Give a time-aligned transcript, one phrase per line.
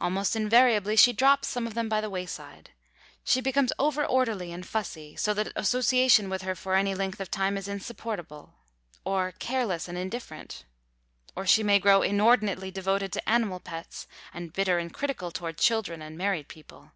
[0.00, 2.70] Almost invariably she drops some of them by the wayside.
[3.22, 7.56] She becomes overorderly and fussy so that association with her for any length of time
[7.56, 8.54] is insupportable
[9.04, 10.64] or careless and indifferent.
[11.36, 16.02] Or she may grow inordinately devoted to animal pets, and bitter and critical toward children
[16.02, 16.90] and married people.